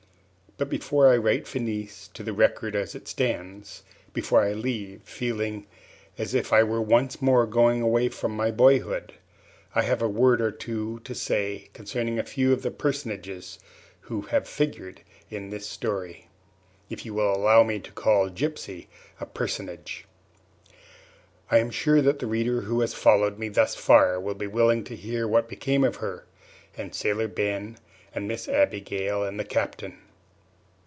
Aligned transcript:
But 0.57 0.69
before 0.69 1.07
I 1.11 1.17
write 1.17 1.47
Finis 1.47 2.09
to 2.13 2.21
the 2.21 2.33
record 2.33 2.75
as 2.75 2.93
it 2.93 3.07
stands, 3.07 3.81
before 4.13 4.43
I 4.43 4.53
leave 4.53 4.97
it 4.97 5.07
feeling 5.07 5.65
as 6.19 6.35
if 6.35 6.53
I 6.53 6.61
were 6.61 6.81
once 6.81 7.19
more 7.19 7.47
going 7.47 7.81
away 7.81 8.09
from 8.09 8.33
my 8.35 8.51
boyhood 8.51 9.13
I 9.73 9.81
have 9.81 10.03
a 10.03 10.07
word 10.07 10.39
or 10.39 10.51
two 10.51 10.99
to 10.99 11.15
say 11.15 11.69
concerning 11.73 12.19
a 12.19 12.23
few 12.23 12.53
of 12.53 12.61
the 12.61 12.69
personages 12.69 13.57
who 14.01 14.21
have 14.23 14.47
figured 14.47 15.01
in 15.31 15.49
the 15.49 15.59
story, 15.59 16.27
if 16.91 17.07
you 17.07 17.15
will 17.15 17.33
allow 17.35 17.63
me 17.63 17.79
to 17.79 17.91
call 17.91 18.29
Gypsy 18.29 18.85
a 19.19 19.25
personage. 19.25 20.05
I 21.49 21.57
am 21.57 21.71
sure 21.71 22.03
that 22.03 22.19
the 22.19 22.27
reader 22.27 22.61
who 22.61 22.81
has 22.81 22.93
followed 22.93 23.39
me 23.39 23.49
thus 23.49 23.73
far 23.73 24.19
will 24.19 24.35
be 24.35 24.45
willing 24.45 24.83
to 24.83 24.95
hear 24.95 25.27
what 25.27 25.49
became 25.49 25.83
of 25.83 25.95
her, 25.95 26.25
and 26.77 26.93
Sailor 26.93 27.27
Ben 27.27 27.79
and 28.13 28.27
Miss 28.27 28.47
Abigail 28.47 29.23
and 29.23 29.39
the 29.39 29.45
Captain. 29.45 29.97